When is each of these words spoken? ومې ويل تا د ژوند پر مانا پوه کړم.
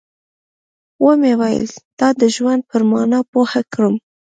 ومې 1.05 1.33
ويل 1.39 1.65
تا 1.99 2.07
د 2.21 2.23
ژوند 2.35 2.61
پر 2.69 2.81
مانا 2.89 3.19
پوه 3.31 3.59
کړم. 3.73 3.95